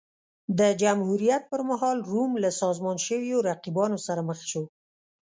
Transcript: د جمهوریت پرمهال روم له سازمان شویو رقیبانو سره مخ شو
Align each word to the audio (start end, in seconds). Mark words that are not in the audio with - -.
د 0.59 0.61
جمهوریت 0.81 1.43
پرمهال 1.51 1.97
روم 2.11 2.31
له 2.43 2.49
سازمان 2.61 2.97
شویو 3.05 3.45
رقیبانو 3.49 3.97
سره 4.07 4.21
مخ 4.29 4.39
شو 4.51 4.63